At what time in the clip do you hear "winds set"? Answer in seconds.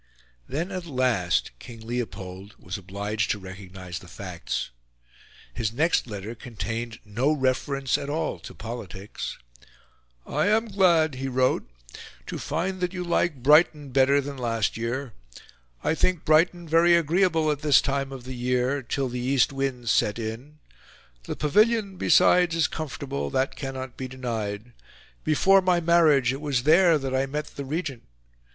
19.53-20.17